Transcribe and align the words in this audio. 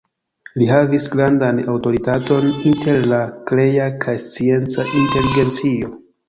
Li 0.59 0.67
havis 0.69 1.03
grandan 1.15 1.59
aŭtoritaton 1.73 2.47
inter 2.71 3.03
la 3.13 3.19
krea 3.53 3.87
kaj 4.07 4.17
scienca 4.25 4.87
inteligencio. 5.03 5.93